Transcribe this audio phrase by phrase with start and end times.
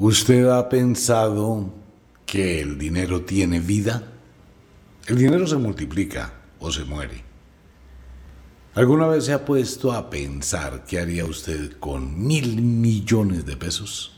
[0.00, 1.74] ¿Usted ha pensado
[2.24, 4.04] que el dinero tiene vida?
[5.08, 7.24] El dinero se multiplica o se muere.
[8.76, 14.12] ¿Alguna vez se ha puesto a pensar qué haría usted con mil millones de pesos?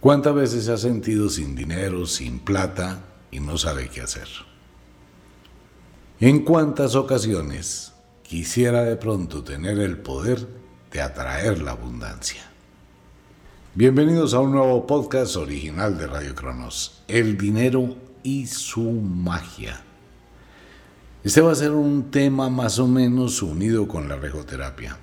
[0.00, 4.28] ¿Cuántas veces se ha sentido sin dinero, sin plata y no sabe qué hacer?
[6.18, 10.48] ¿En cuántas ocasiones quisiera de pronto tener el poder
[10.90, 12.49] de atraer la abundancia?
[13.72, 19.80] Bienvenidos a un nuevo podcast original de Radio Cronos, El dinero y su magia.
[21.22, 24.98] Este va a ser un tema más o menos unido con la regoterapia.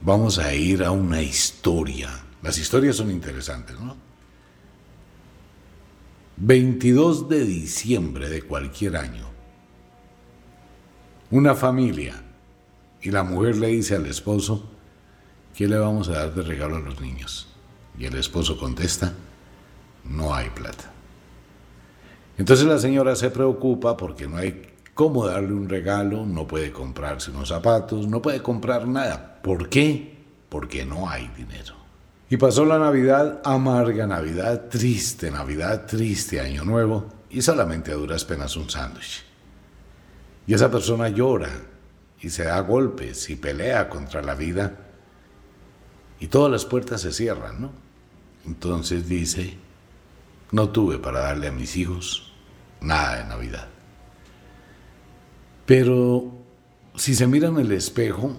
[0.00, 2.10] Vamos a ir a una historia.
[2.42, 3.96] Las historias son interesantes, ¿no?
[6.38, 9.26] 22 de diciembre de cualquier año.
[11.30, 12.20] Una familia
[13.00, 14.71] y la mujer le dice al esposo,
[15.54, 17.48] ¿qué le vamos a dar de regalo a los niños?
[17.98, 19.12] Y el esposo contesta,
[20.04, 20.90] no hay plata.
[22.38, 27.30] Entonces la señora se preocupa porque no hay cómo darle un regalo, no puede comprarse
[27.30, 29.40] unos zapatos, no puede comprar nada.
[29.42, 30.18] ¿Por qué?
[30.48, 31.74] Porque no hay dinero.
[32.28, 38.24] Y pasó la Navidad, amarga Navidad, triste Navidad, triste Año Nuevo, y solamente a duras
[38.24, 39.22] penas un sándwich.
[40.46, 41.50] Y esa persona llora
[42.20, 44.76] y se da golpes y pelea contra la vida
[46.22, 47.72] y todas las puertas se cierran, ¿no?
[48.46, 49.56] Entonces dice,
[50.52, 52.32] no tuve para darle a mis hijos
[52.80, 53.66] nada de Navidad.
[55.66, 56.30] Pero
[56.94, 58.36] si se mira en el espejo,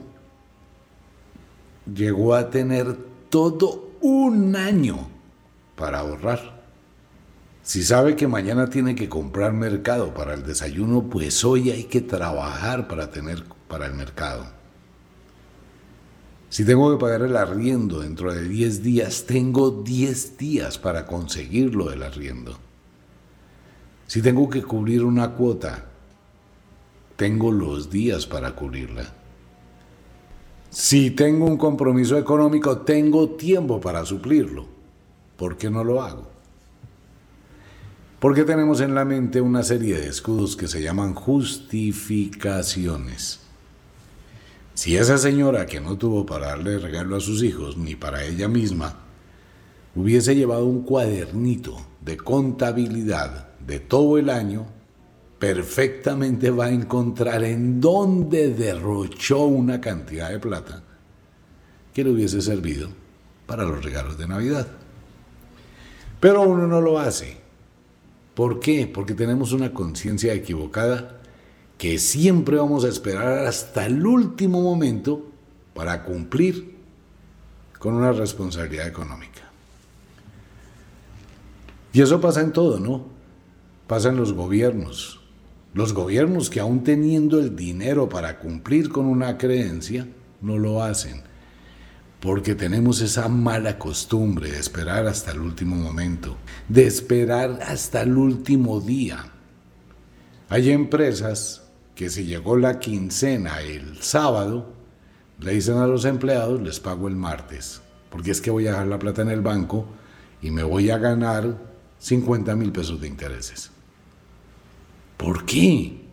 [1.94, 2.98] llegó a tener
[3.30, 5.09] todo un año
[5.75, 6.64] para ahorrar.
[7.64, 12.00] Si sabe que mañana tiene que comprar mercado para el desayuno, pues hoy hay que
[12.00, 14.62] trabajar para tener para el mercado.
[16.54, 21.92] Si tengo que pagar el arriendo dentro de 10 días, tengo 10 días para conseguirlo
[21.92, 22.59] el arriendo.
[24.06, 25.86] Si tengo que cubrir una cuota,
[27.16, 29.12] tengo los días para cubrirla.
[30.69, 34.68] Si tengo un compromiso económico, tengo tiempo para suplirlo.
[35.36, 36.30] ¿Por qué no lo hago?
[38.19, 43.43] Porque tenemos en la mente una serie de escudos que se llaman justificaciones.
[44.73, 48.47] Si esa señora que no tuvo para darle regalo a sus hijos ni para ella
[48.47, 49.00] misma,
[49.95, 54.66] hubiese llevado un cuadernito de contabilidad de todo el año,
[55.38, 60.81] perfectamente va a encontrar en dónde derrochó una cantidad de plata
[61.94, 62.89] que le hubiese servido
[63.45, 64.67] para los regalos de Navidad.
[66.19, 67.38] Pero uno no lo hace.
[68.33, 68.89] ¿Por qué?
[68.91, 71.22] Porque tenemos una conciencia equivocada
[71.83, 75.27] que siempre vamos a esperar hasta el último momento
[75.73, 76.77] para cumplir
[77.77, 79.41] con una responsabilidad económica.
[81.91, 83.03] Y eso pasa en todo, ¿no?
[83.85, 85.19] Pasa en los gobiernos.
[85.73, 90.07] Los gobiernos que aún teniendo el dinero para cumplir con una creencia,
[90.39, 91.23] no lo hacen.
[92.21, 96.38] Porque tenemos esa mala costumbre de esperar hasta el último momento,
[96.69, 99.25] de esperar hasta el último día.
[100.47, 101.62] Hay empresas
[101.96, 104.74] que si llegó la quincena el sábado,
[105.40, 108.88] le dicen a los empleados, les pago el martes, porque es que voy a dejar
[108.88, 109.86] la plata en el banco
[110.42, 111.58] y me voy a ganar
[112.00, 113.72] 50 mil pesos de intereses.
[115.18, 116.04] ¿Por qué?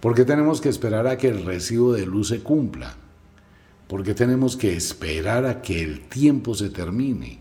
[0.00, 2.94] Porque tenemos que esperar a que el recibo de luz se cumpla.
[3.88, 7.38] Porque tenemos que esperar a que el tiempo se termine.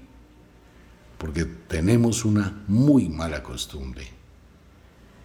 [1.17, 4.22] Porque tenemos una muy mala costumbre.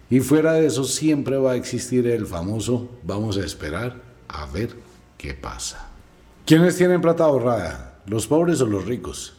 [0.09, 4.75] Y fuera de eso siempre va a existir el famoso vamos a esperar a ver
[5.17, 5.89] qué pasa.
[6.45, 7.99] ¿Quiénes tienen plata ahorrada?
[8.07, 9.35] ¿Los pobres o los ricos?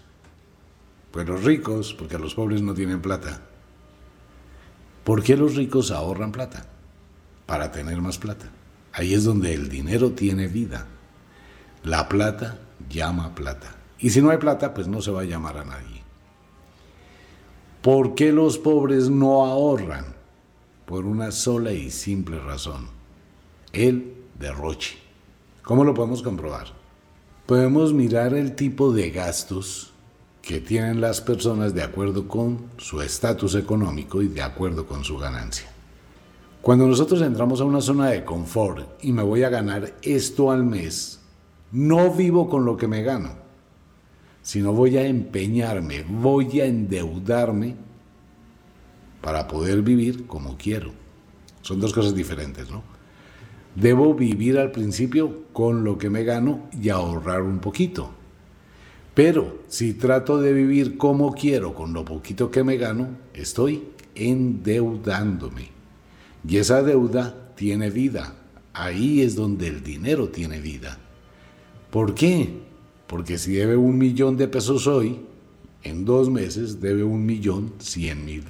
[1.10, 3.40] Pues los ricos, porque los pobres no tienen plata.
[5.02, 6.66] ¿Por qué los ricos ahorran plata?
[7.46, 8.48] Para tener más plata.
[8.92, 10.86] Ahí es donde el dinero tiene vida.
[11.82, 12.58] La plata
[12.88, 13.74] llama plata.
[13.98, 16.02] Y si no hay plata, pues no se va a llamar a nadie.
[17.82, 20.19] ¿Por qué los pobres no ahorran?
[20.90, 22.88] Por una sola y simple razón,
[23.72, 24.98] el derroche.
[25.62, 26.66] ¿Cómo lo podemos comprobar?
[27.46, 29.92] Podemos mirar el tipo de gastos
[30.42, 35.16] que tienen las personas de acuerdo con su estatus económico y de acuerdo con su
[35.16, 35.70] ganancia.
[36.60, 40.64] Cuando nosotros entramos a una zona de confort y me voy a ganar esto al
[40.64, 41.20] mes,
[41.70, 43.34] no vivo con lo que me gano,
[44.42, 47.76] sino voy a empeñarme, voy a endeudarme
[49.20, 50.92] para poder vivir como quiero.
[51.62, 52.82] Son dos cosas diferentes, ¿no?
[53.74, 58.10] Debo vivir al principio con lo que me gano y ahorrar un poquito.
[59.14, 63.84] Pero si trato de vivir como quiero con lo poquito que me gano, estoy
[64.14, 65.68] endeudándome.
[66.46, 68.34] Y esa deuda tiene vida.
[68.72, 70.98] Ahí es donde el dinero tiene vida.
[71.90, 72.60] ¿Por qué?
[73.06, 75.20] Porque si debe un millón de pesos hoy,
[75.82, 78.44] en dos meses debe un millón cien mil.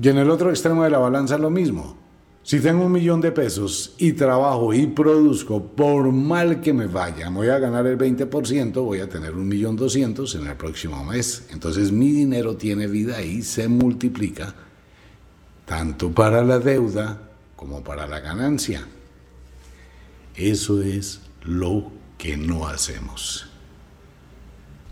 [0.00, 1.96] Y en el otro extremo de la balanza lo mismo.
[2.42, 7.30] Si tengo un millón de pesos y trabajo y produzco, por mal que me vaya,
[7.30, 11.46] voy a ganar el 20%, voy a tener un millón doscientos en el próximo mes.
[11.52, 14.54] Entonces mi dinero tiene vida y se multiplica
[15.64, 18.86] tanto para la deuda como para la ganancia.
[20.34, 23.46] Eso es lo que no hacemos.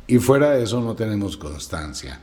[0.07, 2.19] Y fuera de eso no tenemos constancia.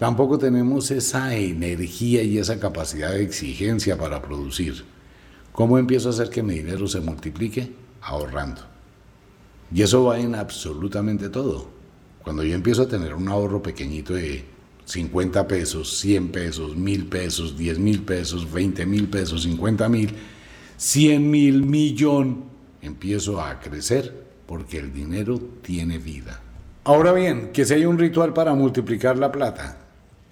[0.00, 4.82] Tampoco tenemos esa energía y esa capacidad de exigencia para producir.
[5.52, 7.70] ¿Cómo empiezo a hacer que mi dinero se multiplique?
[8.00, 8.62] Ahorrando.
[9.70, 11.68] Y eso va en absolutamente todo.
[12.22, 14.42] Cuando yo empiezo a tener un ahorro pequeñito de
[14.86, 20.14] 50 pesos, 100 pesos, 1000 pesos, 10 mil pesos, 20 mil pesos, 50 mil,
[20.78, 22.44] 100 mil, millón,
[22.80, 26.40] empiezo a crecer porque el dinero tiene vida.
[26.84, 29.89] Ahora bien, que si hay un ritual para multiplicar la plata,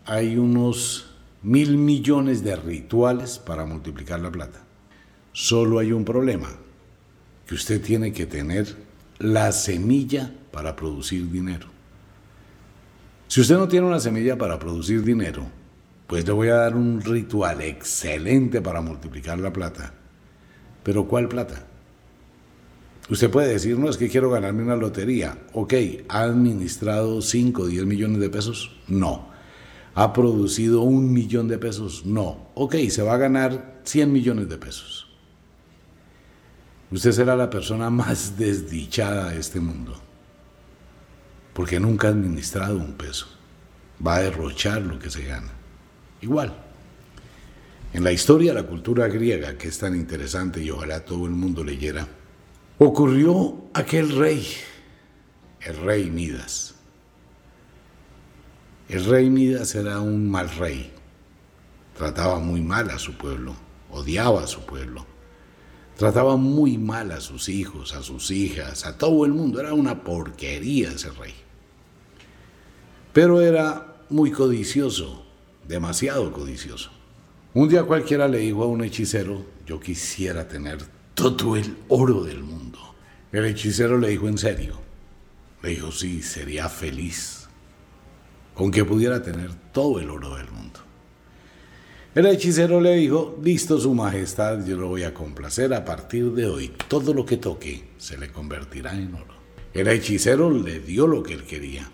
[0.09, 1.05] hay unos
[1.43, 4.65] mil millones de rituales para multiplicar la plata.
[5.33, 6.49] Solo hay un problema,
[7.47, 8.75] que usted tiene que tener
[9.19, 11.67] la semilla para producir dinero.
[13.27, 15.47] Si usted no tiene una semilla para producir dinero,
[16.07, 19.93] pues le voy a dar un ritual excelente para multiplicar la plata.
[20.83, 21.67] Pero ¿cuál plata?
[23.11, 25.39] Usted puede decir, no, es que quiero ganarme una lotería.
[25.53, 25.75] Ok,
[26.09, 28.75] ¿ha administrado 5 o 10 millones de pesos?
[28.89, 29.28] No.
[29.99, 32.07] ¿Ha producido un millón de pesos?
[32.07, 32.51] No.
[32.55, 35.09] Ok, se va a ganar 100 millones de pesos.
[36.93, 40.01] Usted será la persona más desdichada de este mundo,
[41.53, 43.27] porque nunca ha administrado un peso.
[44.07, 45.51] Va a derrochar lo que se gana.
[46.21, 46.55] Igual.
[47.93, 51.65] En la historia la cultura griega, que es tan interesante y ojalá todo el mundo
[51.65, 52.07] leyera,
[52.79, 54.47] ocurrió aquel rey,
[55.61, 56.78] el rey Midas.
[58.89, 60.91] El rey Midas era un mal rey.
[61.95, 63.55] Trataba muy mal a su pueblo,
[63.91, 65.05] odiaba a su pueblo.
[65.99, 69.61] Trataba muy mal a sus hijos, a sus hijas, a todo el mundo.
[69.61, 71.35] Era una porquería ese rey.
[73.13, 75.23] Pero era muy codicioso,
[75.67, 76.91] demasiado codicioso.
[77.53, 80.79] Un día cualquiera le dijo a un hechicero, yo quisiera tener
[81.13, 82.79] todo el oro del mundo.
[83.33, 84.81] El hechicero le dijo en serio,
[85.63, 87.38] le dijo, sí, sería feliz
[88.59, 90.81] con que pudiera tener todo el oro del mundo.
[92.13, 96.47] El hechicero le dijo, listo su majestad, yo lo voy a complacer a partir de
[96.47, 99.35] hoy, todo lo que toque se le convertirá en oro.
[99.73, 101.89] El hechicero le dio lo que él quería.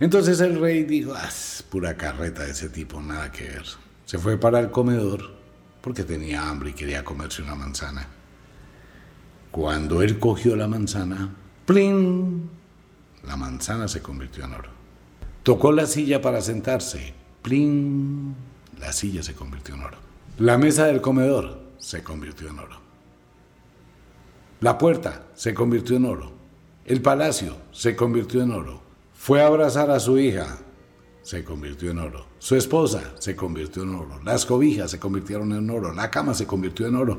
[0.00, 1.28] Entonces el rey dijo, ah,
[1.68, 3.66] pura carreta de ese tipo, nada que ver.
[4.06, 5.34] Se fue para el comedor
[5.82, 8.08] porque tenía hambre y quería comerse una manzana.
[9.50, 12.48] Cuando él cogió la manzana, ¡plin!
[13.26, 14.81] La manzana se convirtió en oro.
[15.42, 17.14] Tocó la silla para sentarse.
[17.42, 18.34] ¡Plin!
[18.78, 19.98] La silla se convirtió en oro.
[20.38, 22.80] La mesa del comedor se convirtió en oro.
[24.60, 26.32] La puerta se convirtió en oro.
[26.84, 28.80] El palacio se convirtió en oro.
[29.14, 30.58] Fue a abrazar a su hija.
[31.22, 32.26] Se convirtió en oro.
[32.38, 34.20] Su esposa se convirtió en oro.
[34.24, 35.92] Las cobijas se convirtieron en oro.
[35.92, 37.18] La cama se convirtió en oro.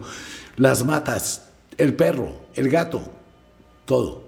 [0.55, 3.01] Las matas, el perro, el gato,
[3.85, 4.23] todo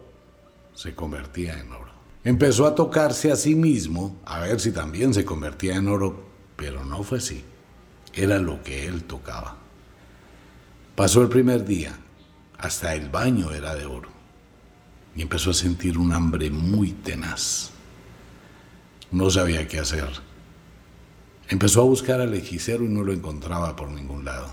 [0.74, 1.95] se convertía en oro.
[2.26, 6.84] Empezó a tocarse a sí mismo a ver si también se convertía en oro, pero
[6.84, 7.44] no fue así.
[8.16, 9.58] Era lo que él tocaba.
[10.96, 11.96] Pasó el primer día,
[12.58, 14.10] hasta el baño era de oro,
[15.16, 17.70] y empezó a sentir un hambre muy tenaz.
[19.12, 20.10] No sabía qué hacer.
[21.48, 24.52] Empezó a buscar al hechicero y no lo encontraba por ningún lado.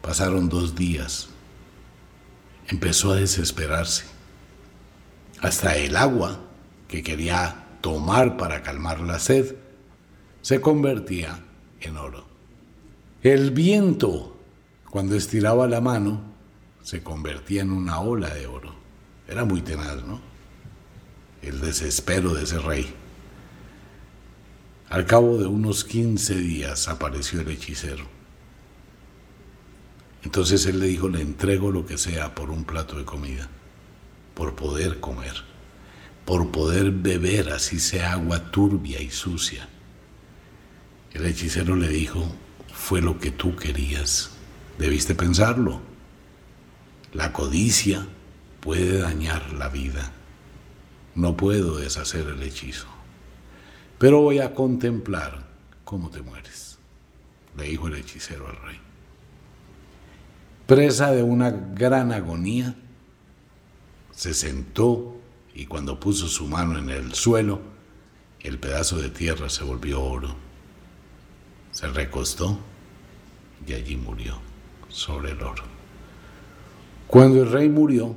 [0.00, 1.28] Pasaron dos días.
[2.68, 4.17] Empezó a desesperarse
[5.40, 6.40] hasta el agua
[6.88, 9.54] que quería tomar para calmar la sed
[10.42, 11.44] se convertía
[11.80, 12.26] en oro.
[13.22, 14.36] El viento,
[14.90, 16.22] cuando estiraba la mano,
[16.82, 18.74] se convertía en una ola de oro.
[19.26, 20.20] Era muy tenaz, ¿no?
[21.42, 22.92] El desespero de ese rey.
[24.88, 28.04] Al cabo de unos 15 días apareció el hechicero.
[30.24, 33.48] Entonces él le dijo, le entrego lo que sea por un plato de comida
[34.38, 35.34] por poder comer,
[36.24, 39.68] por poder beber así sea agua turbia y sucia.
[41.12, 42.24] El hechicero le dijo,
[42.72, 44.30] fue lo que tú querías,
[44.78, 45.82] debiste pensarlo,
[47.12, 48.06] La codicia
[48.60, 50.12] puede dañar la vida.
[51.14, 52.86] No puedo deshacer el hechizo.
[53.98, 55.48] Pero voy a contemplar
[55.84, 56.78] cómo te mueres,
[57.56, 58.78] le dijo el hechicero al rey.
[60.66, 62.76] Presa de una gran agonía,
[64.18, 65.14] se sentó
[65.54, 67.60] y cuando puso su mano en el suelo,
[68.40, 70.34] el pedazo de tierra se volvió oro.
[71.70, 72.58] Se recostó
[73.64, 74.40] y allí murió
[74.88, 75.62] sobre el oro.
[77.06, 78.16] Cuando el rey murió,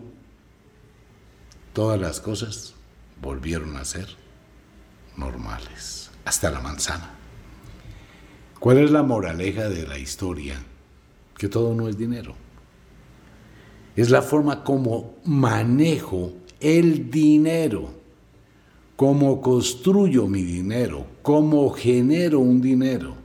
[1.71, 2.73] todas las cosas
[3.21, 4.07] volvieron a ser
[5.17, 7.11] normales, hasta la manzana.
[8.59, 10.63] ¿Cuál es la moraleja de la historia?
[11.37, 12.35] Que todo no es dinero.
[13.95, 17.89] Es la forma como manejo el dinero,
[18.95, 23.15] cómo construyo mi dinero, cómo genero un dinero.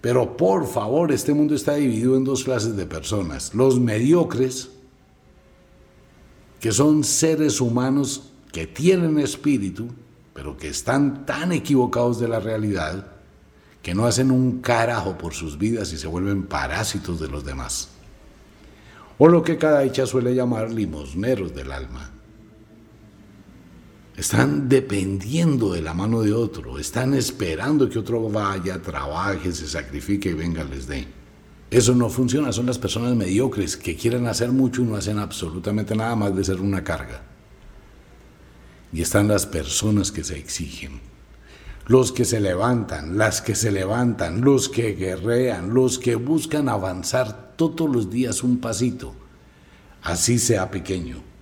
[0.00, 3.54] Pero por favor, este mundo está dividido en dos clases de personas.
[3.54, 4.70] Los mediocres,
[6.60, 9.88] que son seres humanos que tienen espíritu,
[10.34, 13.06] pero que están tan equivocados de la realidad,
[13.82, 17.93] que no hacen un carajo por sus vidas y se vuelven parásitos de los demás.
[19.18, 22.10] O lo que cada hecha suele llamar limosneros del alma.
[24.16, 30.30] Están dependiendo de la mano de otro, están esperando que otro vaya, trabaje, se sacrifique
[30.30, 31.06] y venga, les dé.
[31.70, 35.96] Eso no funciona, son las personas mediocres que quieren hacer mucho y no hacen absolutamente
[35.96, 37.22] nada más de ser una carga.
[38.92, 41.00] Y están las personas que se exigen,
[41.88, 47.43] los que se levantan, las que se levantan, los que guerrean, los que buscan avanzar
[47.56, 49.14] todos los días un pasito,
[50.02, 51.34] así sea pequeño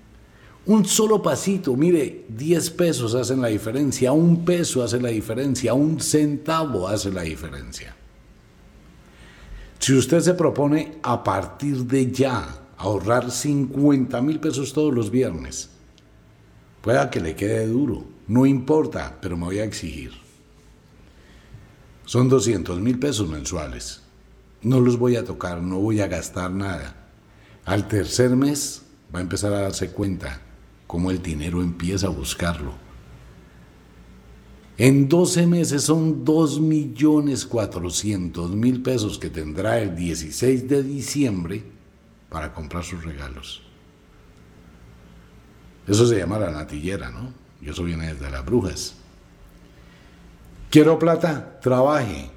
[0.65, 6.01] un solo pasito, mire, 10 pesos hacen la diferencia, un peso hace la diferencia, un
[6.01, 7.97] centavo hace la diferencia.
[9.81, 15.71] Si usted se propone a partir de ya ahorrar 50 mil pesos todos los viernes,
[16.81, 20.13] pueda que le quede duro, no importa, pero me voy a exigir.
[22.05, 24.02] Son 200 mil pesos mensuales.
[24.63, 26.95] No los voy a tocar, no voy a gastar nada.
[27.65, 28.83] Al tercer mes
[29.15, 30.41] va a empezar a darse cuenta
[30.87, 32.75] cómo el dinero empieza a buscarlo.
[34.79, 41.63] En 12 meses son 2 millones 400 mil pesos que tendrá el 16 de diciembre
[42.31, 43.63] para comprar sus regalos.
[45.87, 47.33] Eso se llama la natillera, ¿no?
[47.61, 48.95] Y eso viene desde las brujas.
[50.71, 52.31] Quiero plata, trabaje.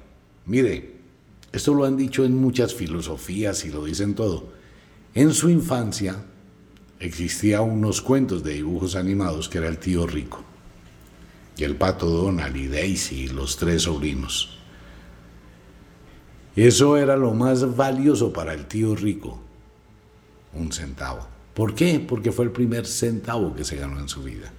[0.44, 0.95] Mire,
[1.56, 4.52] esto lo han dicho en muchas filosofías y lo dicen todo.
[5.14, 6.24] En su infancia,
[7.00, 10.42] existía unos cuentos de dibujos animados que era el tío rico
[11.56, 14.58] y el pato Donald y Daisy y los tres sobrinos.
[16.54, 19.38] Eso era lo más valioso para el tío rico,
[20.52, 21.26] un centavo.
[21.54, 22.00] ¿Por qué?
[22.00, 24.52] Porque fue el primer centavo que se ganó en su vida.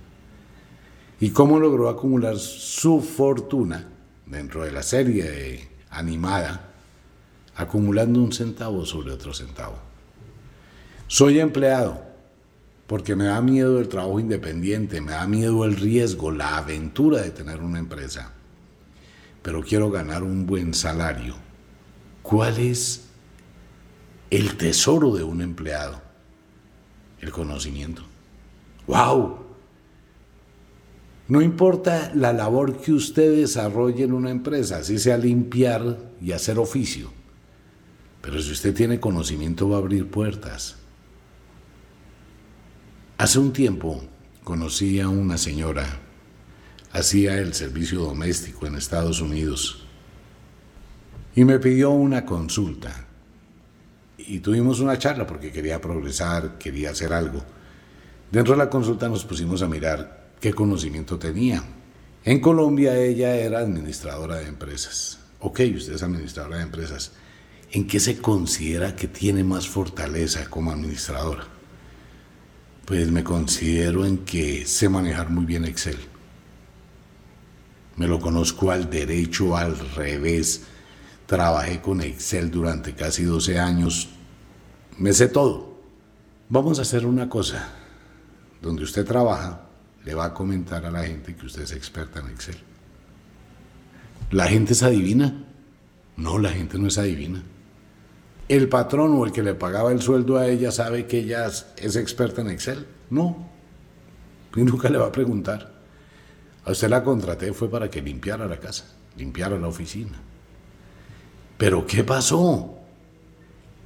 [1.19, 3.87] ¿Y cómo logró acumular su fortuna
[4.25, 6.73] dentro de la serie animada,
[7.57, 9.75] acumulando un centavo sobre otro centavo?
[11.07, 12.01] Soy empleado,
[12.87, 17.31] porque me da miedo el trabajo independiente, me da miedo el riesgo, la aventura de
[17.31, 18.31] tener una empresa,
[19.41, 21.35] pero quiero ganar un buen salario.
[22.21, 23.07] ¿Cuál es
[24.29, 26.01] el tesoro de un empleado?
[27.19, 28.03] El conocimiento.
[28.87, 29.47] ¡Wow!
[31.29, 36.57] No importa la labor que usted desarrolle en una empresa, así sea limpiar y hacer
[36.57, 37.11] oficio,
[38.27, 40.75] pero si usted tiene conocimiento va a abrir puertas.
[43.17, 44.03] Hace un tiempo
[44.43, 45.85] conocí a una señora,
[46.91, 49.85] hacía el servicio doméstico en Estados Unidos
[51.37, 53.05] y me pidió una consulta.
[54.17, 57.41] Y tuvimos una charla porque quería progresar, quería hacer algo.
[58.29, 61.63] Dentro de la consulta nos pusimos a mirar qué conocimiento tenía.
[62.25, 65.17] En Colombia ella era administradora de empresas.
[65.39, 67.13] Ok, usted es administradora de empresas.
[67.71, 71.45] ¿En qué se considera que tiene más fortaleza como administradora?
[72.85, 75.97] Pues me considero en que sé manejar muy bien Excel.
[77.97, 80.63] Me lo conozco al derecho, al revés.
[81.25, 84.09] Trabajé con Excel durante casi 12 años.
[84.97, 85.75] Me sé todo.
[86.47, 87.67] Vamos a hacer una cosa.
[88.61, 89.67] Donde usted trabaja,
[90.05, 92.57] le va a comentar a la gente que usted es experta en Excel.
[94.31, 95.43] ¿La gente es adivina?
[96.15, 97.43] No, la gente no es adivina
[98.47, 101.95] el patrón o el que le pagaba el sueldo a ella sabe que ella es
[101.95, 102.85] experta en Excel.
[103.09, 103.47] No.
[104.55, 105.73] Y nunca le va a preguntar.
[106.65, 108.85] A usted la contraté fue para que limpiara la casa,
[109.17, 110.19] limpiara la oficina.
[111.57, 112.77] Pero ¿qué pasó?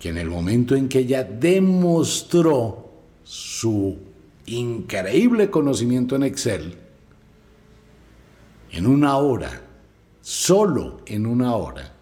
[0.01, 2.89] que en el momento en que ella demostró
[3.23, 3.99] su
[4.47, 6.75] increíble conocimiento en Excel,
[8.71, 9.61] en una hora,
[10.21, 11.93] solo en una hora,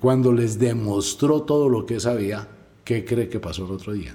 [0.00, 2.48] cuando les demostró todo lo que sabía,
[2.84, 4.14] ¿qué cree que pasó el otro día?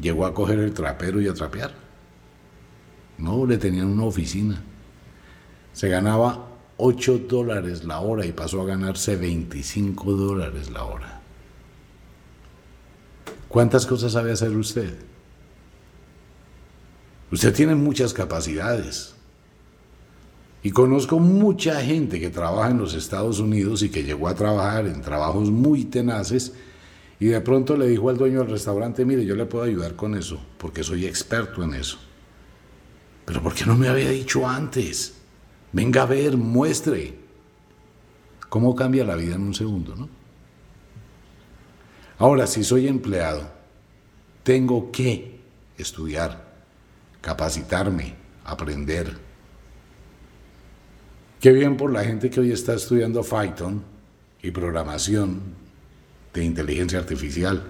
[0.00, 1.72] Llegó a coger el trapero y a trapear.
[3.18, 4.62] No, le tenían una oficina.
[5.72, 11.20] Se ganaba 8 dólares la hora y pasó a ganarse 25 dólares la hora.
[13.48, 14.96] ¿Cuántas cosas sabe hacer usted?
[17.30, 19.14] Usted tiene muchas capacidades.
[20.64, 24.86] Y conozco mucha gente que trabaja en los Estados Unidos y que llegó a trabajar
[24.86, 26.54] en trabajos muy tenaces
[27.20, 30.14] y de pronto le dijo al dueño del restaurante, mire, yo le puedo ayudar con
[30.14, 31.98] eso, porque soy experto en eso.
[33.26, 35.14] Pero ¿por qué no me había dicho antes?
[35.70, 37.14] Venga a ver, muestre.
[38.48, 40.08] ¿Cómo cambia la vida en un segundo, no?
[42.16, 43.50] Ahora, si soy empleado,
[44.42, 45.40] tengo que
[45.76, 46.54] estudiar,
[47.20, 48.14] capacitarme,
[48.46, 49.33] aprender.
[51.44, 53.84] Qué bien por la gente que hoy está estudiando Python
[54.42, 55.42] y programación
[56.32, 57.64] de inteligencia artificial.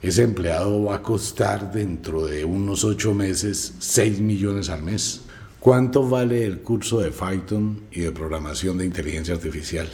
[0.00, 5.20] Ese empleado va a costar dentro de unos ocho meses 6 millones al mes.
[5.60, 9.86] ¿Cuánto vale el curso de Python y de programación de inteligencia artificial?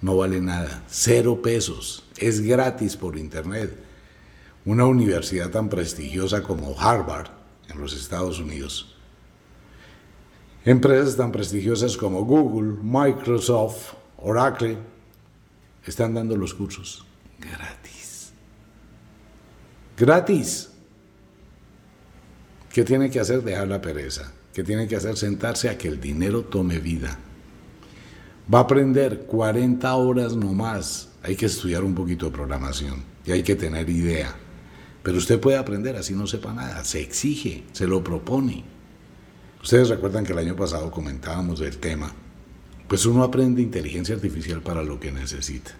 [0.00, 3.76] no vale nada, cero pesos, es gratis por internet.
[4.64, 7.30] Una universidad tan prestigiosa como Harvard
[7.68, 8.89] en los Estados Unidos.
[10.64, 14.76] Empresas tan prestigiosas como Google, Microsoft, Oracle,
[15.86, 17.04] están dando los cursos
[17.40, 18.32] gratis.
[19.96, 20.70] Gratis.
[22.72, 23.42] ¿Qué tiene que hacer?
[23.42, 24.32] Dejar la pereza.
[24.52, 25.16] ¿Qué tiene que hacer?
[25.16, 27.18] Sentarse a que el dinero tome vida.
[28.52, 31.08] Va a aprender 40 horas no más.
[31.22, 34.34] Hay que estudiar un poquito de programación y hay que tener idea.
[35.02, 36.84] Pero usted puede aprender así no sepa nada.
[36.84, 38.64] Se exige, se lo propone.
[39.62, 42.12] Ustedes recuerdan que el año pasado comentábamos del tema.
[42.88, 45.72] Pues uno aprende inteligencia artificial para lo que necesita.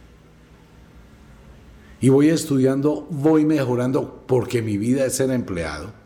[2.01, 6.01] Y voy estudiando, voy mejorando porque mi vida es ser empleado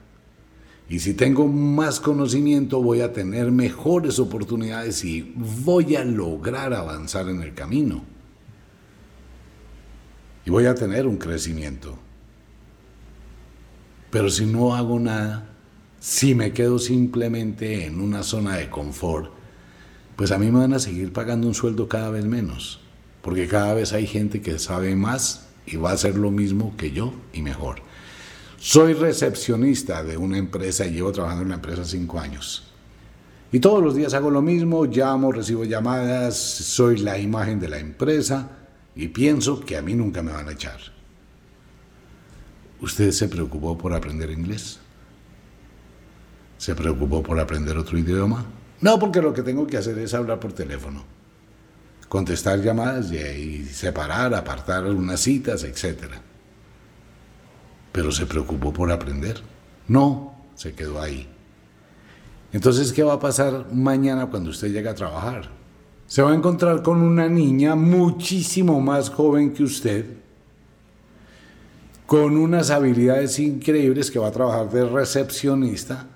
[0.89, 7.29] y si tengo más conocimiento voy a tener mejores oportunidades y voy a lograr avanzar
[7.29, 8.05] en el camino.
[10.45, 11.99] Y voy a tener un crecimiento.
[14.11, 15.54] Pero si no hago nada,
[16.05, 19.31] si me quedo simplemente en una zona de confort,
[20.17, 22.81] pues a mí me van a seguir pagando un sueldo cada vez menos.
[23.23, 26.91] Porque cada vez hay gente que sabe más y va a hacer lo mismo que
[26.91, 27.77] yo y mejor.
[28.59, 32.71] Soy recepcionista de una empresa y llevo trabajando en la empresa cinco años.
[33.51, 37.79] Y todos los días hago lo mismo, llamo, recibo llamadas, soy la imagen de la
[37.79, 38.51] empresa
[38.95, 40.81] y pienso que a mí nunca me van a echar.
[42.83, 44.81] ¿Usted se preocupó por aprender inglés?
[46.65, 48.45] ¿Se preocupó por aprender otro idioma?
[48.81, 51.05] No, porque lo que tengo que hacer es hablar por teléfono,
[52.09, 56.21] contestar llamadas y separar, apartar unas citas, etcétera
[57.95, 59.41] pero se preocupó por aprender.
[59.87, 61.29] No, se quedó ahí.
[62.53, 65.49] Entonces, ¿qué va a pasar mañana cuando usted llegue a trabajar?
[66.09, 70.07] Se va a encontrar con una niña muchísimo más joven que usted,
[72.05, 76.09] con unas habilidades increíbles que va a trabajar de recepcionista,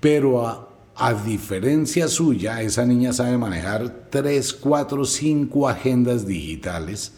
[0.00, 7.12] pero a, a diferencia suya, esa niña sabe manejar tres, cuatro, cinco agendas digitales,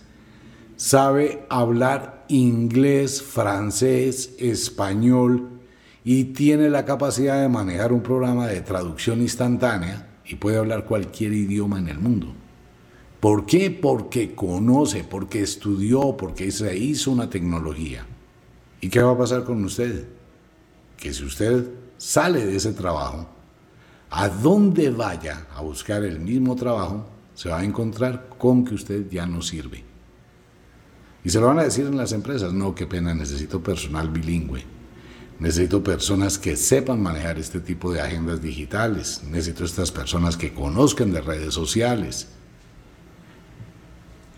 [0.77, 5.61] sabe hablar inglés, francés, español
[6.05, 11.33] y tiene la capacidad de manejar un programa de traducción instantánea y puede hablar cualquier
[11.33, 12.35] idioma en el mundo.
[13.19, 13.71] ¿Por qué?
[13.71, 18.07] Porque conoce, porque estudió, porque se hizo una tecnología.
[18.81, 20.07] ¿Y qué va a pasar con usted?
[20.97, 21.69] Que si usted
[22.01, 23.29] sale de ese trabajo,
[24.09, 29.09] a donde vaya a buscar el mismo trabajo, se va a encontrar con que usted
[29.11, 29.85] ya no sirve.
[31.23, 34.65] Y se lo van a decir en las empresas, no, qué pena, necesito personal bilingüe.
[35.39, 39.23] Necesito personas que sepan manejar este tipo de agendas digitales.
[39.25, 42.29] Necesito estas personas que conozcan de redes sociales.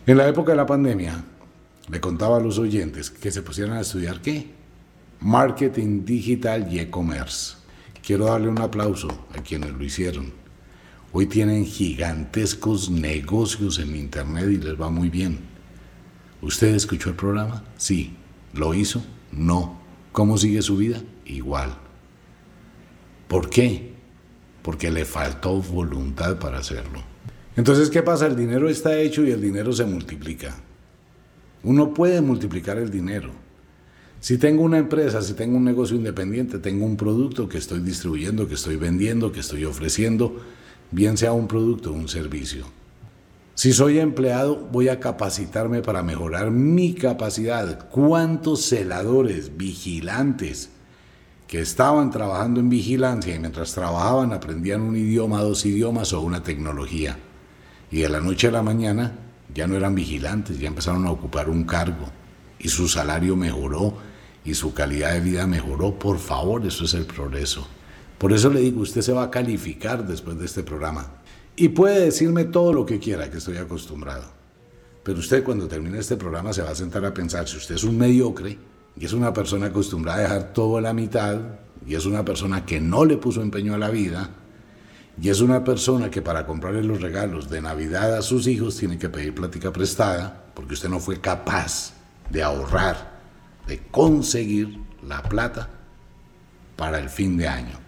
[0.07, 1.25] En la época de la pandemia,
[1.89, 4.62] le contaba a los oyentes que se pusieran a estudiar qué?
[5.25, 7.55] Marketing digital y e-commerce.
[8.05, 10.33] Quiero darle un aplauso a quienes lo hicieron.
[11.13, 15.39] Hoy tienen gigantescos negocios en Internet y les va muy bien.
[16.41, 17.63] ¿Usted escuchó el programa?
[17.77, 18.17] Sí.
[18.53, 19.01] ¿Lo hizo?
[19.31, 19.81] No.
[20.11, 21.01] ¿Cómo sigue su vida?
[21.25, 21.73] Igual.
[23.29, 23.95] ¿Por qué?
[24.61, 27.01] Porque le faltó voluntad para hacerlo.
[27.55, 28.27] Entonces, ¿qué pasa?
[28.27, 30.57] El dinero está hecho y el dinero se multiplica.
[31.63, 33.42] Uno puede multiplicar el dinero.
[34.23, 38.47] Si tengo una empresa, si tengo un negocio independiente, tengo un producto que estoy distribuyendo,
[38.47, 40.41] que estoy vendiendo, que estoy ofreciendo,
[40.93, 42.65] bien sea un producto o un servicio.
[43.57, 47.89] Si soy empleado, voy a capacitarme para mejorar mi capacidad.
[47.91, 50.71] ¿Cuántos celadores, vigilantes,
[51.49, 56.45] que estaban trabajando en vigilancia y mientras trabajaban aprendían un idioma, dos idiomas o una
[56.45, 57.19] tecnología?
[57.91, 59.19] Y de la noche a la mañana
[59.53, 62.07] ya no eran vigilantes, ya empezaron a ocupar un cargo
[62.61, 64.12] y su salario mejoró
[64.45, 65.99] y su calidad de vida mejoró.
[65.99, 67.67] Por favor, eso es el progreso.
[68.19, 71.11] Por eso le digo, usted se va a calificar después de este programa.
[71.57, 74.25] Y puede decirme todo lo que quiera, que estoy acostumbrado.
[75.03, 77.85] Pero usted cuando termine este programa se va a sentar a pensar, si usted es
[77.85, 78.57] un mediocre
[78.97, 81.41] y es una persona acostumbrada a dejar todo a la mitad,
[81.87, 84.31] y es una persona que no le puso empeño a la vida,
[85.21, 88.99] y es una persona que para comprarle los regalos de Navidad a sus hijos tiene
[88.99, 91.95] que pedir plática prestada, porque usted no fue capaz
[92.31, 93.12] de ahorrar,
[93.67, 95.71] de conseguir la plata
[96.77, 97.79] para el fin de año.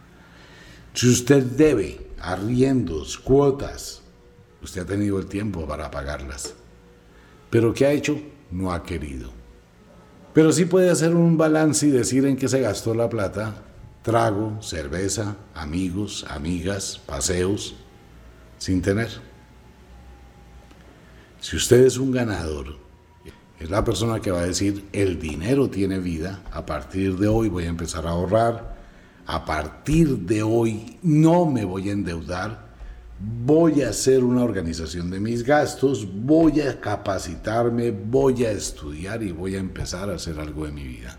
[0.93, 4.01] Si usted debe arriendos, cuotas.
[4.63, 6.55] Usted ha tenido el tiempo para pagarlas.
[7.51, 8.19] Pero ¿qué ha hecho?
[8.51, 9.31] No ha querido.
[10.33, 13.63] Pero sí puede hacer un balance y decir en qué se gastó la plata.
[14.03, 17.77] Trago, cerveza, amigos, amigas, paseos,
[18.59, 19.11] sin tener.
[21.41, 22.84] Si usted es un ganador,
[23.61, 27.49] es la persona que va a decir, el dinero tiene vida, a partir de hoy
[27.49, 28.75] voy a empezar a ahorrar,
[29.27, 32.64] a partir de hoy no me voy a endeudar,
[33.19, 39.33] voy a hacer una organización de mis gastos, voy a capacitarme, voy a estudiar y
[39.33, 41.19] voy a empezar a hacer algo de mi vida.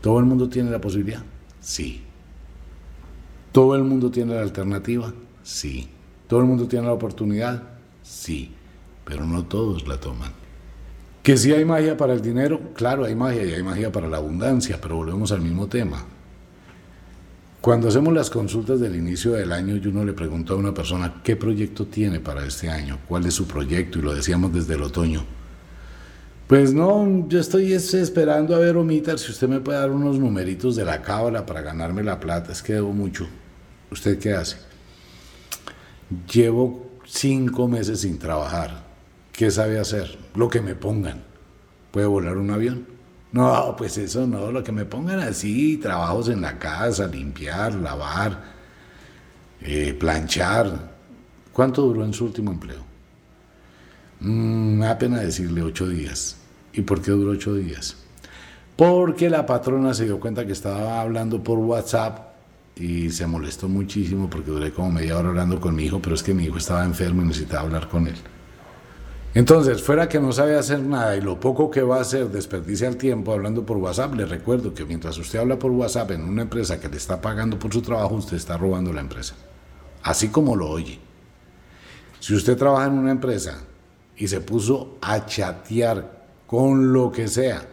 [0.00, 1.22] ¿Todo el mundo tiene la posibilidad?
[1.60, 2.02] Sí.
[3.52, 5.12] ¿Todo el mundo tiene la alternativa?
[5.42, 5.88] Sí.
[6.26, 7.62] ¿Todo el mundo tiene la oportunidad?
[8.02, 8.54] Sí.
[9.04, 10.32] Pero no todos la toman.
[11.28, 14.16] Que si hay magia para el dinero, claro, hay magia y hay magia para la
[14.16, 16.02] abundancia, pero volvemos al mismo tema.
[17.60, 21.20] Cuando hacemos las consultas del inicio del año y uno le pregunta a una persona
[21.22, 24.82] qué proyecto tiene para este año, cuál es su proyecto, y lo decíamos desde el
[24.82, 25.22] otoño.
[26.46, 30.76] Pues no, yo estoy esperando a ver, Omita, si usted me puede dar unos numeritos
[30.76, 33.28] de la cábala para ganarme la plata, es que debo mucho.
[33.90, 34.56] ¿Usted qué hace?
[36.32, 38.87] Llevo cinco meses sin trabajar.
[39.38, 40.18] ¿Qué sabe hacer?
[40.34, 41.22] Lo que me pongan.
[41.92, 42.88] ¿Puede volar un avión?
[43.30, 48.42] No, pues eso no, lo que me pongan así, trabajos en la casa, limpiar, lavar,
[49.60, 50.90] eh, planchar.
[51.52, 52.80] ¿Cuánto duró en su último empleo?
[54.18, 56.38] Mm, me pena decirle ocho días.
[56.72, 57.96] ¿Y por qué duró ocho días?
[58.74, 62.32] Porque la patrona se dio cuenta que estaba hablando por WhatsApp
[62.74, 66.24] y se molestó muchísimo porque duré como media hora hablando con mi hijo, pero es
[66.24, 68.16] que mi hijo estaba enfermo y necesitaba hablar con él.
[69.34, 72.88] Entonces, fuera que no sabe hacer nada y lo poco que va a hacer desperdicia
[72.88, 76.42] el tiempo hablando por WhatsApp, le recuerdo que mientras usted habla por WhatsApp en una
[76.42, 79.34] empresa que le está pagando por su trabajo, usted está robando la empresa.
[80.02, 80.98] Así como lo oye.
[82.20, 83.60] Si usted trabaja en una empresa
[84.16, 87.66] y se puso a chatear con lo que sea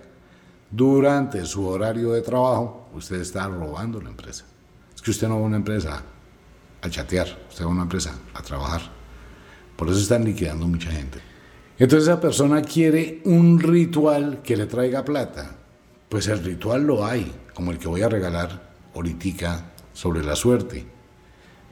[0.70, 4.44] durante su horario de trabajo, usted está robando la empresa.
[4.94, 6.04] Es que usted no va a una empresa
[6.82, 8.82] a chatear, usted va a una empresa a trabajar.
[9.78, 11.35] Por eso están liquidando mucha gente.
[11.78, 15.58] Entonces esa persona quiere un ritual que le traiga plata.
[16.08, 20.86] Pues el ritual lo hay, como el que voy a regalar ahorita sobre la suerte.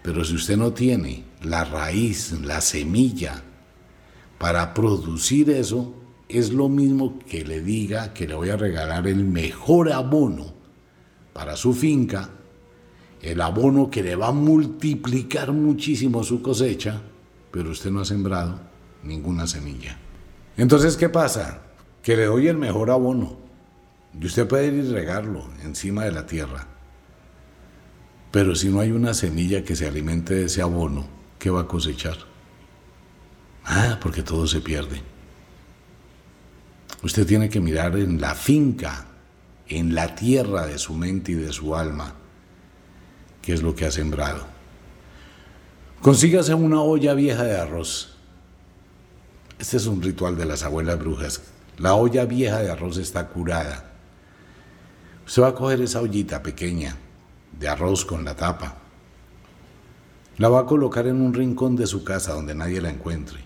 [0.01, 3.41] Pero si usted no tiene la raíz, la semilla
[4.37, 5.93] para producir eso,
[6.27, 10.53] es lo mismo que le diga que le voy a regalar el mejor abono
[11.31, 12.29] para su finca,
[13.21, 17.01] el abono que le va a multiplicar muchísimo su cosecha,
[17.51, 18.72] pero usted no ha sembrado
[19.03, 19.97] ninguna semilla.
[20.57, 21.61] Entonces, ¿qué pasa?
[22.01, 23.37] Que le doy el mejor abono.
[24.19, 26.67] Y usted puede ir y regarlo encima de la tierra.
[28.31, 31.07] Pero si no hay una semilla que se alimente de ese abono,
[31.39, 32.17] ¿qué va a cosechar?
[33.65, 35.01] Ah, porque todo se pierde.
[37.01, 39.07] Usted tiene que mirar en la finca,
[39.67, 42.15] en la tierra de su mente y de su alma,
[43.41, 44.45] qué es lo que ha sembrado.
[46.01, 48.12] Consígase una olla vieja de arroz
[49.63, 51.41] este es un ritual de las abuelas brujas.
[51.77, 53.93] La olla vieja de arroz está curada.
[55.25, 56.97] Usted va a coger esa ollita pequeña
[57.57, 58.75] de arroz con la tapa.
[60.37, 63.39] La va a colocar en un rincón de su casa donde nadie la encuentre.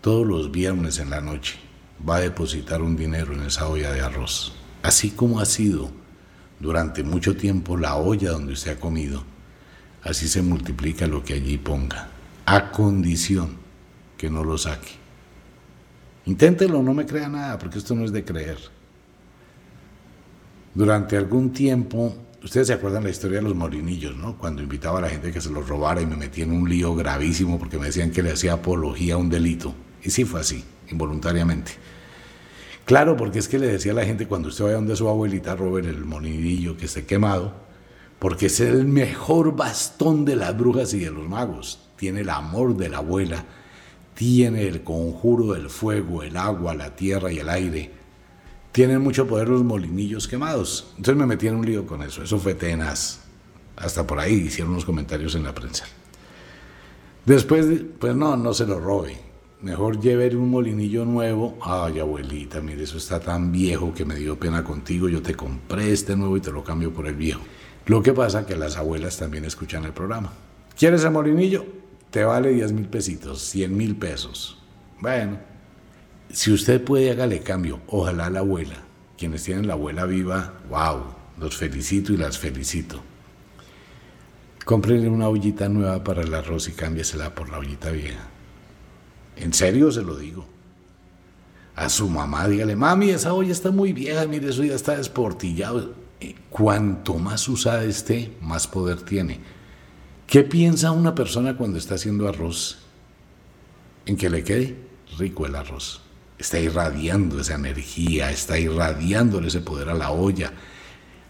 [0.00, 1.60] Todos los viernes en la noche
[2.06, 4.54] va a depositar un dinero en esa olla de arroz.
[4.82, 5.88] Así como ha sido
[6.58, 9.22] durante mucho tiempo la olla donde usted ha comido,
[10.02, 12.08] así se multiplica lo que allí ponga,
[12.44, 13.61] a condición
[14.22, 14.92] que no lo saque.
[16.26, 18.56] Inténtelo, no me crea nada, porque esto no es de creer.
[20.72, 24.38] Durante algún tiempo, ustedes se acuerdan la historia de los molinillos, ¿no?
[24.38, 26.94] Cuando invitaba a la gente que se los robara y me metía en un lío
[26.94, 29.74] gravísimo porque me decían que le hacía apología a un delito.
[30.04, 31.72] Y sí fue así, involuntariamente.
[32.84, 35.56] Claro, porque es que le decía a la gente cuando usted vaya donde su abuelita,
[35.56, 37.54] roben el molinillo que esté quemado,
[38.20, 41.80] porque es el mejor bastón de las brujas y de los magos.
[41.96, 43.44] Tiene el amor de la abuela,
[44.14, 48.02] tiene el conjuro del fuego, el agua, la tierra y el aire
[48.72, 50.92] tienen mucho poder los molinillos quemados.
[50.96, 52.22] Entonces me metí en un lío con eso.
[52.22, 53.20] Eso fue tenaz.
[53.76, 55.84] Hasta por ahí hicieron unos comentarios en la prensa.
[57.26, 57.66] Después,
[57.98, 59.18] pues no, no se lo robe.
[59.60, 61.56] Mejor lleve un molinillo nuevo.
[61.60, 65.08] Ay, abuelita, mire, eso está tan viejo que me dio pena contigo.
[65.08, 67.42] Yo te compré este nuevo y te lo cambio por el viejo.
[67.86, 70.32] Lo que pasa que las abuelas también escuchan el programa.
[70.76, 71.81] ¿Quieres el molinillo?
[72.12, 74.58] Te vale 10 mil pesitos, 100 mil pesos.
[75.00, 75.38] Bueno,
[76.30, 77.80] si usted puede, hágale cambio.
[77.86, 78.76] Ojalá la abuela.
[79.16, 81.04] Quienes tienen la abuela viva, wow,
[81.38, 83.00] los felicito y las felicito.
[84.66, 88.28] Cómprenle una ollita nueva para el arroz y cámbiesela por la ollita vieja.
[89.36, 90.46] En serio se lo digo.
[91.74, 95.94] A su mamá, dígale, mami, esa olla está muy vieja, mire, eso ya está desportillado.
[96.20, 99.61] Eh, cuanto más usada esté, más poder tiene.
[100.32, 102.78] ¿Qué piensa una persona cuando está haciendo arroz?
[104.06, 104.78] En que le quede
[105.18, 106.00] rico el arroz
[106.38, 110.54] está irradiando esa energía, está irradiándole ese poder a la olla.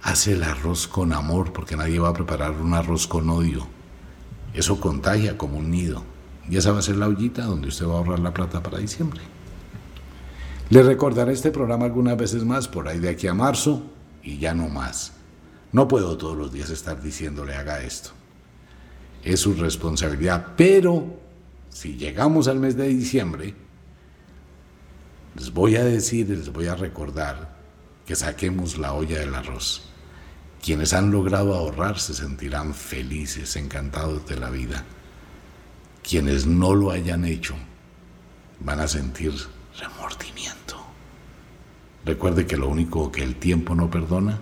[0.02, 3.66] Hace el arroz con amor, porque nadie va a preparar un arroz con odio.
[4.54, 6.04] Eso contagia como un nido.
[6.48, 8.78] Y esa va a ser la ollita donde usted va a ahorrar la plata para
[8.78, 9.20] diciembre.
[10.70, 13.82] Le recordaré este programa algunas veces más, por ahí de aquí a marzo,
[14.22, 15.14] y ya no más.
[15.72, 18.21] No puedo todos los días estar diciéndole haga esto.
[19.22, 21.20] Es su responsabilidad, pero
[21.70, 23.54] si llegamos al mes de diciembre,
[25.34, 27.56] les voy a decir les voy a recordar
[28.06, 29.82] que saquemos la olla del arroz.
[30.62, 34.84] Quienes han logrado ahorrar se sentirán felices, encantados de la vida.
[36.08, 37.54] Quienes no lo hayan hecho
[38.60, 39.32] van a sentir
[39.78, 40.80] remordimiento.
[42.04, 44.38] Recuerde que lo único que el tiempo no perdona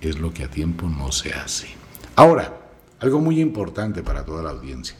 [0.00, 1.68] es lo que a tiempo no se hace.
[2.16, 2.59] Ahora,
[3.00, 4.96] algo muy importante para toda la audiencia.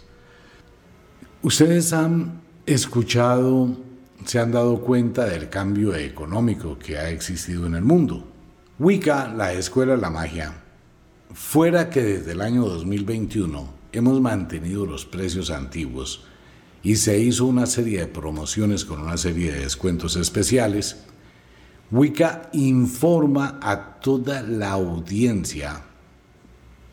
[1.43, 3.77] Ustedes han escuchado
[4.25, 8.27] se han dado cuenta del cambio económico que ha existido en el mundo.
[8.79, 10.63] Wicca, la escuela de la magia,
[11.33, 16.25] fuera que desde el año 2021 hemos mantenido los precios antiguos
[16.83, 21.05] y se hizo una serie de promociones con una serie de descuentos especiales,
[21.91, 25.83] Wicca informa a toda la audiencia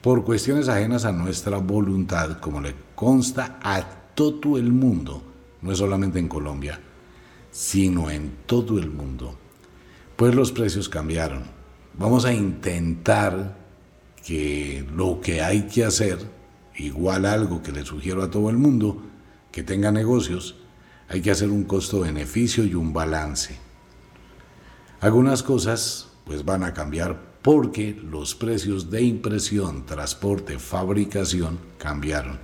[0.02, 3.82] por cuestiones ajenas a nuestra voluntad, como le consta a
[4.14, 5.24] todo el mundo,
[5.62, 6.80] no es solamente en Colombia,
[7.52, 9.38] sino en todo el mundo,
[10.16, 11.44] pues los precios cambiaron.
[11.98, 13.58] Vamos a intentar
[14.26, 16.20] que lo que hay que hacer,
[16.76, 19.02] igual algo que le sugiero a todo el mundo,
[19.52, 20.56] que tenga negocios,
[21.10, 23.58] hay que hacer un costo-beneficio y un balance.
[25.00, 32.38] Algunas cosas pues van a cambiar porque los precios de impresión, transporte, fabricación cambiaron.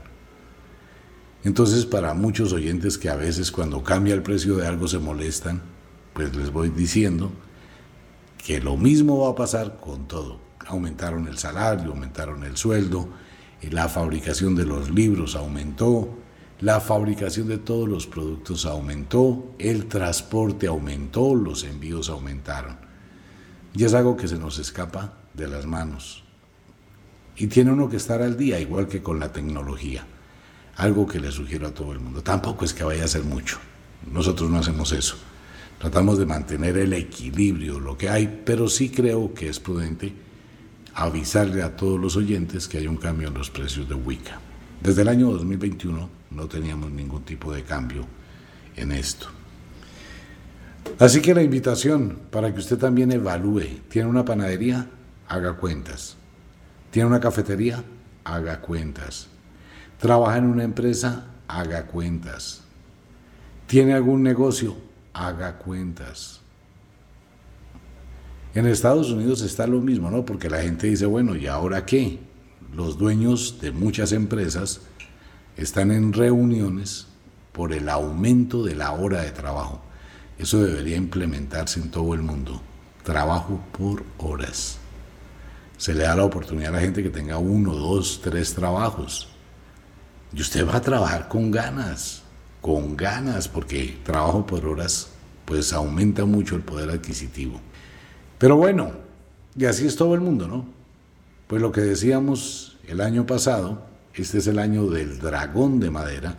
[1.43, 5.61] Entonces, para muchos oyentes que a veces cuando cambia el precio de algo se molestan,
[6.13, 7.33] pues les voy diciendo
[8.45, 10.39] que lo mismo va a pasar con todo.
[10.67, 13.09] Aumentaron el salario, aumentaron el sueldo,
[13.71, 16.17] la fabricación de los libros aumentó,
[16.61, 22.92] la fabricación de todos los productos aumentó, el transporte aumentó, los envíos aumentaron.
[23.73, 26.23] Y es algo que se nos escapa de las manos.
[27.35, 30.05] Y tiene uno que estar al día, igual que con la tecnología
[30.77, 32.23] algo que le sugiero a todo el mundo.
[32.23, 33.57] Tampoco es que vaya a ser mucho.
[34.11, 35.15] Nosotros no hacemos eso.
[35.79, 40.13] Tratamos de mantener el equilibrio, lo que hay, pero sí creo que es prudente
[40.95, 44.39] avisarle a todos los oyentes que hay un cambio en los precios de Wicca.
[44.81, 48.05] Desde el año 2021 no teníamos ningún tipo de cambio
[48.75, 49.27] en esto.
[50.99, 54.87] Así que la invitación para que usted también evalúe, ¿tiene una panadería?
[55.27, 56.15] Haga cuentas.
[56.91, 57.83] ¿Tiene una cafetería?
[58.23, 59.27] Haga cuentas
[60.03, 62.59] trabaja en una empresa, haga cuentas.
[63.67, 64.75] Tiene algún negocio,
[65.13, 66.41] haga cuentas.
[68.53, 70.25] En Estados Unidos está lo mismo, ¿no?
[70.25, 72.19] Porque la gente dice, bueno, ¿y ahora qué?
[72.75, 74.81] Los dueños de muchas empresas
[75.55, 77.07] están en reuniones
[77.53, 79.81] por el aumento de la hora de trabajo.
[80.37, 82.61] Eso debería implementarse en todo el mundo.
[83.03, 84.77] Trabajo por horas.
[85.77, 89.29] Se le da la oportunidad a la gente que tenga uno, dos, tres trabajos.
[90.33, 92.23] Y usted va a trabajar con ganas,
[92.61, 95.09] con ganas, porque trabajo por horas
[95.45, 97.59] pues aumenta mucho el poder adquisitivo.
[98.37, 98.93] Pero bueno,
[99.55, 100.65] y así es todo el mundo, ¿no?
[101.47, 106.37] Pues lo que decíamos el año pasado, este es el año del dragón de madera,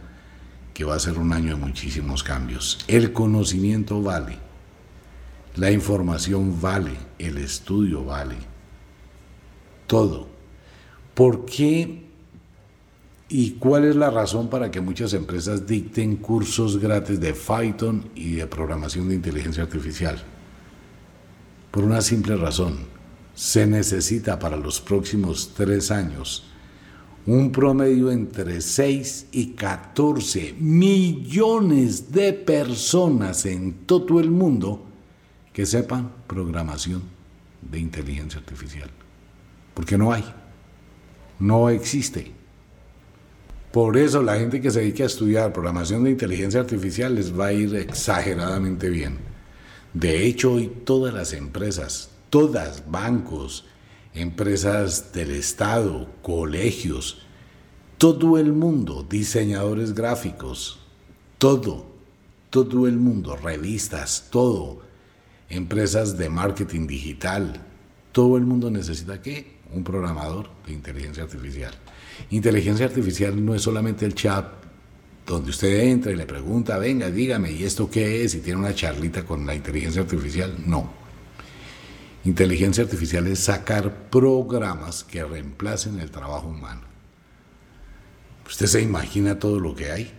[0.74, 2.80] que va a ser un año de muchísimos cambios.
[2.88, 4.36] El conocimiento vale,
[5.54, 8.36] la información vale, el estudio vale,
[9.86, 10.28] todo.
[11.14, 12.02] ¿Por qué
[13.28, 18.34] y cuál es la razón para que muchas empresas dicten cursos gratis de Python y
[18.34, 20.20] de programación de inteligencia artificial?
[21.70, 22.78] Por una simple razón,
[23.34, 26.44] se necesita para los próximos tres años
[27.26, 34.84] un promedio entre 6 y 14 millones de personas en todo el mundo
[35.52, 37.02] que sepan programación
[37.62, 38.90] de inteligencia artificial.
[39.72, 40.24] Porque no hay,
[41.38, 42.30] no existe.
[43.72, 47.46] Por eso la gente que se dedica a estudiar programación de inteligencia artificial les va
[47.46, 49.18] a ir exageradamente bien.
[49.94, 53.64] De hecho, hoy todas las empresas, todas, bancos,
[54.14, 57.18] empresas del Estado, colegios,
[57.98, 60.80] todo el mundo, diseñadores gráficos,
[61.38, 61.86] todo,
[62.50, 64.82] todo el mundo, revistas, todo,
[65.48, 67.60] empresas de marketing digital,
[68.12, 69.54] todo el mundo necesita qué?
[69.72, 71.74] Un programador de inteligencia artificial.
[72.30, 74.46] Inteligencia artificial no es solamente el chat
[75.26, 78.34] donde usted entra y le pregunta, venga, dígame, ¿y esto qué es?
[78.34, 80.54] Y tiene una charlita con la inteligencia artificial.
[80.66, 81.03] No.
[82.24, 86.80] Inteligencia artificial es sacar programas que reemplacen el trabajo humano.
[88.46, 90.10] Usted se imagina todo lo que hay.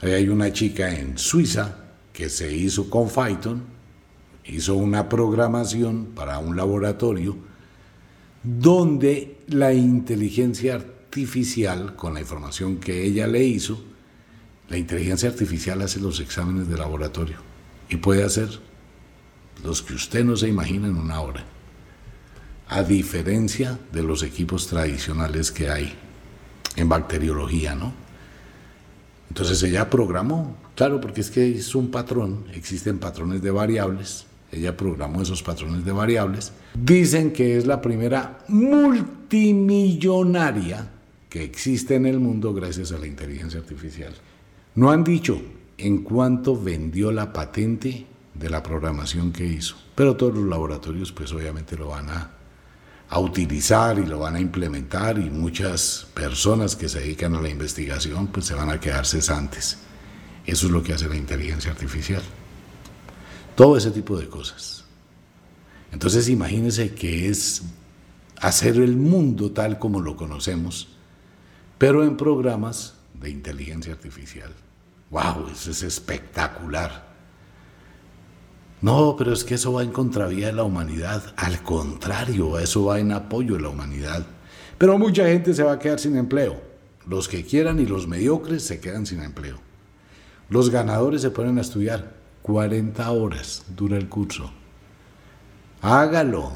[0.00, 1.76] Hay una chica en Suiza
[2.12, 3.62] que se hizo con Python,
[4.44, 7.36] hizo una programación para un laboratorio
[8.42, 13.84] donde la inteligencia artificial, con la información que ella le hizo,
[14.68, 17.36] la inteligencia artificial hace los exámenes de laboratorio
[17.88, 18.67] y puede hacer
[19.62, 21.44] los que usted no se imagina en una hora,
[22.68, 25.94] a diferencia de los equipos tradicionales que hay
[26.76, 27.92] en bacteriología, ¿no?
[29.28, 34.74] Entonces ella programó, claro, porque es que es un patrón, existen patrones de variables, ella
[34.76, 36.52] programó esos patrones de variables.
[36.74, 40.90] Dicen que es la primera multimillonaria
[41.28, 44.14] que existe en el mundo gracias a la inteligencia artificial.
[44.74, 45.42] No han dicho
[45.76, 48.06] en cuánto vendió la patente
[48.38, 49.76] de la programación que hizo.
[49.94, 52.30] Pero todos los laboratorios pues obviamente lo van a,
[53.08, 57.48] a, utilizar y lo van a implementar y muchas personas que se dedican a la
[57.48, 59.78] investigación pues se van a quedar cesantes.
[60.46, 62.22] Eso es lo que hace la inteligencia artificial.
[63.54, 64.84] Todo ese tipo de cosas.
[65.90, 67.62] Entonces imagínense que es
[68.40, 70.88] hacer el mundo tal como lo conocemos,
[71.76, 74.52] pero en programas de inteligencia artificial.
[75.10, 75.48] ¡Wow!
[75.52, 77.07] Eso es espectacular.
[78.80, 81.34] No, pero es que eso va en contravía de la humanidad.
[81.36, 84.24] Al contrario, eso va en apoyo de la humanidad.
[84.78, 86.60] Pero mucha gente se va a quedar sin empleo.
[87.06, 89.58] Los que quieran y los mediocres se quedan sin empleo.
[90.48, 92.14] Los ganadores se ponen a estudiar.
[92.42, 94.50] 40 horas dura el curso.
[95.82, 96.52] Hágalo.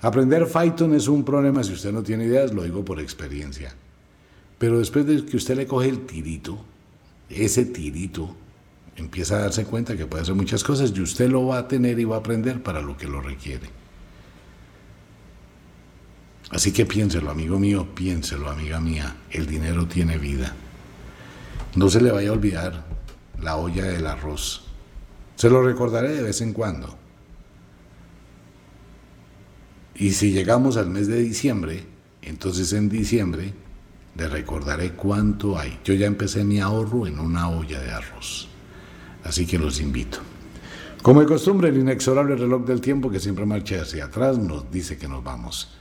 [0.00, 3.74] Aprender Python es un problema si usted no tiene ideas, lo digo por experiencia.
[4.58, 6.58] Pero después de que usted le coge el tirito,
[7.28, 8.34] ese tirito,
[8.96, 11.98] empieza a darse cuenta que puede hacer muchas cosas y usted lo va a tener
[11.98, 13.68] y va a aprender para lo que lo requiere.
[16.50, 20.54] Así que piénselo, amigo mío, piénselo, amiga mía, el dinero tiene vida.
[21.74, 22.84] No se le vaya a olvidar
[23.40, 24.62] la olla del arroz.
[25.36, 26.98] Se lo recordaré de vez en cuando.
[29.94, 31.84] Y si llegamos al mes de diciembre,
[32.20, 33.54] entonces en diciembre
[34.16, 35.80] le recordaré cuánto hay.
[35.84, 38.51] Yo ya empecé mi ahorro en una olla de arroz.
[39.24, 40.18] Así que los invito.
[41.02, 44.96] Como de costumbre, el inexorable reloj del tiempo que siempre marcha hacia atrás nos dice
[44.96, 45.76] que nos vamos.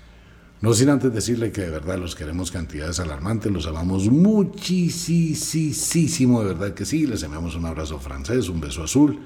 [0.62, 6.54] No sin antes decirle que de verdad los queremos cantidades alarmantes, los amamos muchísimo, de
[6.54, 7.07] verdad que sí.
[7.07, 9.20] Les enviamos un abrazo francés, un beso azul.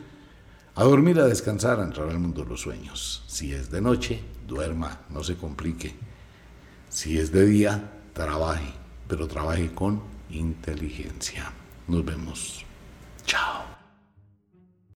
[0.76, 3.24] A dormir, a descansar, a entrar al mundo de los sueños.
[3.28, 5.94] Si es de noche, duerma, no se complique.
[6.90, 8.72] Si es de día, trabaje,
[9.08, 11.52] pero trabaje con inteligencia.
[11.88, 12.66] Nos vemos.
[13.26, 13.75] Chao.